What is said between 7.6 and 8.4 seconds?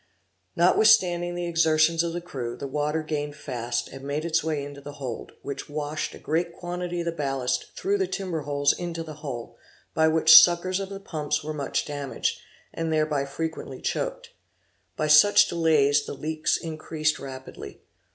through the timber